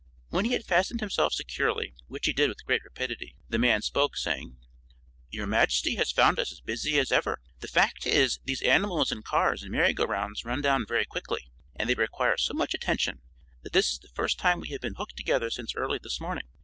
When 0.29 0.45
he 0.45 0.53
had 0.53 0.65
fastened 0.65 0.99
himself 0.99 1.31
securely, 1.31 1.93
which 2.07 2.25
he 2.25 2.33
did 2.33 2.49
with 2.49 2.65
great 2.65 2.83
rapidity, 2.83 3.35
the 3.49 3.59
man 3.59 3.83
spoke, 3.83 4.17
saying, 4.17 4.57
"Your 5.29 5.45
Majesty 5.45 5.93
has 5.97 6.11
found 6.11 6.39
us 6.39 6.51
as 6.51 6.59
busy 6.59 6.97
as 6.97 7.11
ever. 7.11 7.39
The 7.59 7.67
fact 7.67 8.07
is, 8.07 8.39
these 8.43 8.63
animals 8.63 9.11
and 9.11 9.23
cars 9.23 9.61
and 9.61 9.71
merry 9.71 9.93
go 9.93 10.05
rounds 10.05 10.43
run 10.43 10.59
down 10.63 10.87
very 10.87 11.05
quickly, 11.05 11.51
and 11.75 11.87
they 11.87 11.93
require 11.93 12.37
so 12.37 12.55
much 12.55 12.73
attention 12.73 13.21
that 13.61 13.73
this 13.73 13.91
is 13.91 13.99
the 13.99 14.07
first 14.15 14.39
time 14.39 14.59
we 14.59 14.69
have 14.69 14.81
been 14.81 14.95
hooked 14.95 15.17
together 15.17 15.51
since 15.51 15.75
early 15.75 15.99
this 16.01 16.19
morning. 16.19 16.47